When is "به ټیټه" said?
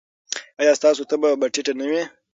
1.39-1.73